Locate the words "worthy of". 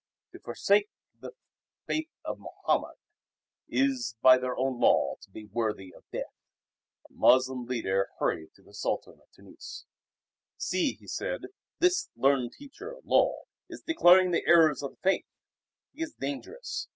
5.45-6.09